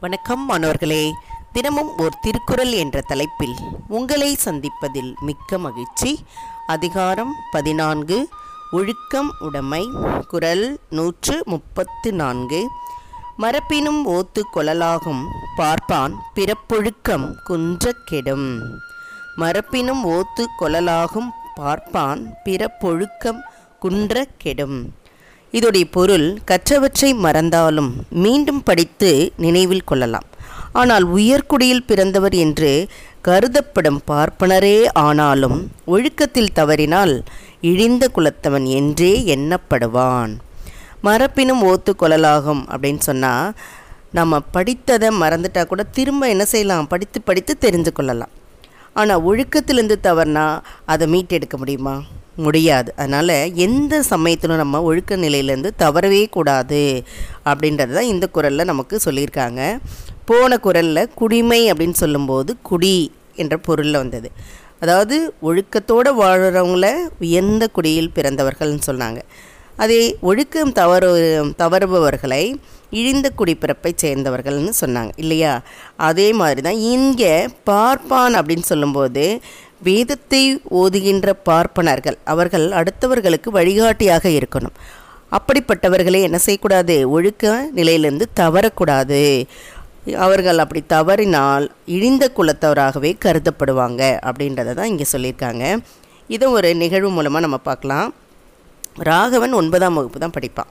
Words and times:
வணக்கம் 0.00 0.44
மாணவர்களே. 0.44 1.14
தினமும் 1.52 1.98
ஓர் 1.98 2.18
திருக்குறள் 2.20 2.72
என்ற 2.72 3.00
தலைப்பில் 3.00 3.54
உங்களை 3.88 4.36
சந்திப்பதில் 4.44 5.14
மிக்க 5.20 5.58
மகிழ்ச்சி. 5.58 6.24
அதிகாரம் 6.66 7.34
பதினான்கு. 7.50 8.28
ஒழுக்கம் 8.70 9.34
உடைமை. 9.38 9.88
குரல் 10.28 10.78
நூற்று 10.90 11.42
முப்பத்து 11.46 12.12
நான்கு. 12.12 12.68
மரப்பினும் 13.38 14.04
ஓத்து 14.04 14.42
கொள்ளலாகும் 14.54 15.22
பார்ப்பான் 15.56 16.22
பிறப்பொழுக்கம் 16.34 17.34
குன்றக் 17.44 18.06
கெடும். 18.06 18.60
மரப்பினும் 19.36 20.04
ஓத்து 20.04 20.46
கொள்ளலாகும் 20.60 21.28
பார்ப்பான் 21.54 22.34
பிறப்பொழுக்கம் 22.44 23.40
குன்ற 23.78 24.26
கெடும். 24.38 24.94
இதோடைய 25.52 25.84
பொருள் 25.90 26.26
கற்றவற்றை 26.50 27.14
மறந்தாலும் 27.14 27.90
மீண்டும் 28.10 28.62
படித்து 28.62 29.32
நினைவில் 29.36 29.88
கொள்ளலாம். 29.90 30.26
ஆனால் 30.72 31.06
உயர்குடியில் 31.14 31.86
பிறந்தவர் 31.86 32.34
என்று 32.34 32.88
கருதப்படும் 33.24 34.00
பார்ப்பனரே 34.10 34.76
ஆனாலும் 34.92 35.56
ஒழுக்கத்தில் 35.86 36.54
தவறினால் 36.54 37.14
இழிந்த 37.60 38.10
குலத்தவன் 38.16 38.66
என்றே 38.78 39.12
எண்ணப்படுவான். 39.36 40.32
மரப்பினும் 41.04 41.64
ஓத்து 41.70 41.92
கொள்ளலாகும் 41.98 42.62
அப்படின்னு 42.72 42.98
சொன்னால் 42.98 43.52
நம்ம 44.12 44.40
படித்ததை 44.54 45.08
மறந்துட்டா 45.22 45.66
கூட 45.66 45.82
திரும்ப 45.82 46.28
என்ன 46.28 46.44
செய்யலாம்? 46.44 46.86
படித்து 46.86 47.20
படித்து 47.20 47.58
தெரிந்து 47.58 47.92
கொள்ளலாம். 47.92 48.32
ஆனால் 48.94 49.24
ஒழுக்கத்திலேருந்து 49.24 49.96
தவறுனா 50.02 50.46
அதை 50.84 51.06
மீட்டெடுக்க 51.12 51.56
முடியுமா? 51.56 52.02
முடியாது. 52.40 52.90
அதனால் 52.96 53.34
எந்த 53.66 54.02
சமயத்திலும் 54.02 54.62
நம்ம 54.62 54.82
ஒழுக்க 54.88 55.16
நிலையிலேருந்து 55.16 55.70
தவறவே 55.76 56.22
கூடாது 56.36 56.82
அப்படின்றது 57.50 57.92
தான் 57.98 58.10
இந்த 58.14 58.28
குரலில் 58.28 58.70
நமக்கு 58.72 58.98
சொல்லியிருக்காங்க. 59.04 59.60
போன 60.30 60.58
குரலில் 60.58 61.12
குடிமை 61.14 61.60
அப்படின்னு 61.72 61.98
சொல்லும்போது 62.04 62.50
குடி 62.62 62.96
என்ற 63.34 63.54
பொருளில் 63.68 64.02
வந்தது. 64.02 64.30
அதாவது 64.80 65.16
ஒழுக்கத்தோடு 65.42 66.10
வாழ்கிறவங்கள 66.22 66.88
உயர்ந்த 67.18 67.64
குடியில் 67.68 68.14
பிறந்தவர்கள்னு 68.14 68.86
சொன்னாங்க. 68.90 69.20
அதே 69.76 70.00
ஒழுக்கம் 70.20 70.72
தவறு 70.72 71.10
தவறுபவர்களை 71.58 72.42
இழிந்த 72.98 73.26
குடிப்பிறப்பை 73.38 73.90
சேர்ந்தவர்கள்னு 74.02 74.72
சொன்னாங்க. 74.80 75.12
இல்லையா? 75.16 75.52
அதே 76.08 76.26
மாதிரி 76.40 76.60
தான் 76.60 76.80
இங்கே 76.94 77.34
பார்ப்பான் 77.64 78.34
அப்படின்னு 78.34 78.66
சொல்லும்போது 78.72 79.24
வேதத்தை 79.88 80.40
ஓதுகின்ற 80.80 81.34
பார்ப்பனர்கள் 81.48 82.18
அவர்கள் 82.32 82.66
அடுத்தவர்களுக்கு 82.80 83.48
வழிகாட்டியாக 83.58 84.24
இருக்கணும். 84.38 84.76
அப்படிப்பட்டவர்களை 85.36 86.20
என்ன 86.28 86.38
செய்யக்கூடாது? 86.46 86.96
ஒழுக்க 87.16 87.52
நிலையிலிருந்து 87.78 88.26
தவறக்கூடாது. 88.40 89.20
அவர்கள் 90.24 90.60
அப்படி 90.64 90.80
தவறினால் 90.94 91.64
இழிந்த 91.94 92.24
குலத்தவராகவே 92.36 93.10
கருதப்படுவாங்க 93.24 94.02
அப்படின்றத 94.28 94.74
தான் 94.78 94.90
இங்கே 94.92 95.06
சொல்லியிருக்காங்க. 95.12 95.64
இதை 96.34 96.48
ஒரு 96.56 96.68
நிகழ்வு 96.82 97.10
மூலமாக 97.16 97.44
நம்ம 97.46 97.58
பார்க்கலாம். 97.70 98.10
ராகவன் 99.10 99.58
ஒன்பதாம் 99.60 99.96
வகுப்பு 99.98 100.18
தான் 100.24 100.36
படிப்பான். 100.36 100.70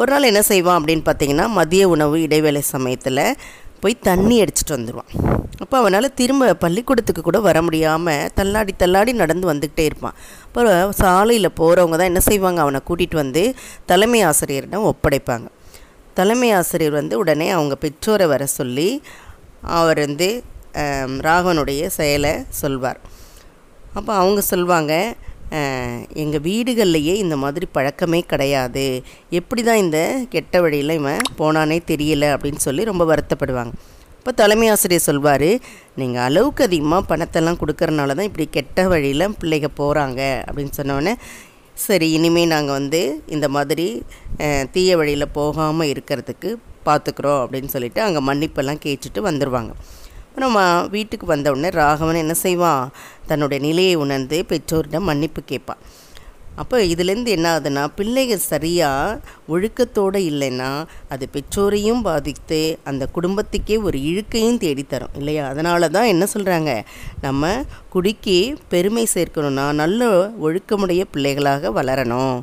ஒரு 0.00 0.10
நாள் 0.12 0.28
என்ன 0.30 0.40
செய்வான் 0.42 0.78
அப்படின்னு 0.78 1.04
பார்த்தீங்கன்னா 1.08 1.46
மதிய 1.58 1.84
உணவு 1.88 2.16
இடைவேளை 2.22 2.62
சமயத்தில் 2.74 3.22
போய் 3.86 4.04
தண்ணி 4.10 4.36
அடிச்சிட்டு 4.44 4.76
வந்துடுவான் 4.76 5.10
அப்போ 5.62 5.76
அவனால் 5.80 6.14
திரும்ப 6.20 6.54
பள்ளிக்கூடத்துக்கு 6.62 7.22
கூட 7.26 7.38
வர 7.46 7.58
முடியாமல் 7.66 8.26
தள்ளாடி 8.38 8.72
தள்ளாடி 8.82 9.12
நடந்து 9.20 9.46
வந்துக்கிட்டே 9.50 9.84
இருப்பான். 9.88 10.16
அப்புறம் 10.46 10.90
சாலையில் 11.00 11.56
போகிறவங்க 11.60 11.96
தான் 12.00 12.10
என்ன 12.10 12.20
செய்வாங்க? 12.28 12.60
அவனை 12.64 12.80
கூட்டிகிட்டு 12.88 13.16
வந்து 13.22 13.42
தலைமை 13.90 14.20
ஆசிரியரிடம் 14.30 14.86
ஒப்படைப்பாங்க. 14.90 15.46
தலைமை 16.18 16.50
ஆசிரியர் 16.58 16.98
வந்து 17.00 17.14
உடனே 17.22 17.46
அவங்க 17.56 17.74
பெற்றோரை 17.84 18.26
வர 18.32 18.42
சொல்லி 18.58 18.88
அவர் 19.78 20.00
வந்து 20.06 20.28
ராகவனுடைய 21.28 21.82
செயலை 21.98 22.34
சொல்வார். 22.60 23.00
அப்போ 23.98 24.12
அவங்க 24.22 24.40
சொல்லுவாங்க 24.52 24.92
எங்கள் 26.22 26.44
வீடுகள்லையே 26.48 27.14
இந்த 27.24 27.36
மாதிரி 27.42 27.66
பழக்கமே 27.76 28.20
கிடையாது. 28.32 28.86
எப்படி 29.40 29.62
தான் 29.68 29.82
இந்த 29.84 29.98
கெட்ட 30.34 30.60
வழியில் 30.64 30.98
இவன் 31.00 31.26
போனானே 31.40 31.78
தெரியல 31.92 32.24
அப்படின்னு 32.36 32.62
சொல்லி 32.66 32.84
ரொம்ப 32.90 33.04
வருத்தப்படுவாங்க. 33.12 33.74
இப்போ 34.18 34.32
தலைமை 34.42 34.68
ஆசிரியர் 34.70 35.08
சொல்வார் 35.08 35.50
நீங்கள் 36.00 36.24
அளவுக்கு 36.28 36.62
அதிகமாக 36.68 37.08
பணத்தெல்லாம் 37.10 37.58
கொடுக்கறனால 37.60 38.14
தான் 38.18 38.28
இப்படி 38.30 38.46
கெட்ட 38.56 38.88
வழியில் 38.92 39.34
பிள்ளைங்க 39.40 39.68
போகிறாங்க 39.80 40.20
அப்படின்னு 40.46 40.72
சொன்னோடனே 40.78 41.12
சரி 41.84 42.06
இனிமேல் 42.16 42.52
நாங்கள் 42.54 42.76
வந்து 42.78 43.02
இந்த 43.34 43.46
மாதிரி 43.56 43.86
தீய 44.74 44.96
வழியில் 45.00 45.34
போகாமல் 45.38 45.90
இருக்கிறதுக்கு 45.92 46.50
பார்த்துக்குறோம் 46.88 47.40
அப்படின்னு 47.44 47.70
சொல்லிட்டு 47.74 48.00
அங்கே 48.06 48.20
மன்னிப்பெல்லாம் 48.28 48.82
கேட்டுட்டு 48.84 49.22
வந்துடுவாங்க 49.28 49.72
நம்ம 50.36 50.58
வீட்டுக்கு 50.88 51.26
வந்த 51.26 51.50
உடனே 51.50 51.68
ராகவன் 51.68 52.14
என்ன 52.14 52.34
செய்வான் 52.34 52.90
தன்னுடைய 53.26 53.64
நிலையை 53.64 53.94
உணர்ந்து 53.94 54.44
பெற்றோரிடம் 54.44 55.08
மன்னிப்பு 55.10 55.42
கேட்பான் 55.44 55.82
அப்போ 56.56 56.84
இதுலேருந்து 56.84 57.26
என்ன 57.26 57.46
ஆகுதுன்னா 57.54 57.86
பிள்ளைகள் 57.96 58.38
சரியாக 58.38 59.18
ஒழுக்கத்தோடு 59.48 60.20
இல்லைன்னா 60.30 60.68
அது 61.08 61.28
பெற்றோரையும் 61.32 62.00
பாதித்து 62.00 62.60
அந்த 62.84 63.08
குடும்பத்துக்கே 63.14 63.82
ஒரு 63.82 63.98
இழுக்கையும் 63.98 64.60
தேடித்தரும் 64.60 65.16
இல்லையா? 65.16 65.48
அதனால 65.48 65.88
தான் 65.88 66.04
என்ன 66.04 66.26
சொல்கிறாங்க 66.34 66.70
நம்ம 67.20 67.42
குடிக்கு 67.88 68.38
பெருமை 68.68 69.06
சேர்க்கணும்னா 69.14 69.72
நல்ல 69.72 70.08
ஒழுக்கமுடைய 70.40 71.04
பிள்ளைகளாக 71.12 71.70
வளரணும். 71.70 72.38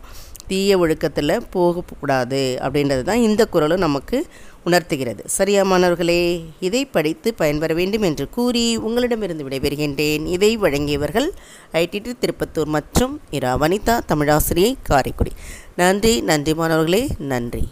தீய 0.48 0.78
ஒழுக்கத்தில் 0.78 1.42
போகக்கூடாது 1.50 2.58
அப்படின்றது 2.62 3.02
தான் 3.02 3.18
இந்த 3.18 3.46
குரலும் 3.46 3.80
நமக்கு 3.80 4.26
உணர்த்துகிறது. 4.64 5.24
சரியா 5.26 5.64
மாணவர்களே 5.64 6.44
இதை 6.60 6.86
படித்து 6.86 7.34
பயன்பெற 7.34 7.74
வேண்டும் 7.74 8.02
என்று 8.02 8.30
கூறி 8.30 8.78
உங்களிடமிருந்து 8.78 9.48
விடைபெறுகின்றேன். 9.48 10.26
இதை 10.26 10.58
வழங்கியவர்கள் 10.58 11.30
ஐடிடி 11.72 12.14
திருப்பத்தூர் 12.20 12.66
மற்றும் 12.66 13.22
இரா. 13.30 13.58
வனிதா 13.58 14.00
தமிழாசிரியை 14.08 14.74
காரைக்குடி. 14.84 15.32
நன்றி 15.76 16.22
நன்றி 16.22 16.54
மாணவர்களே 16.54 17.08
நன்றி. 17.18 17.64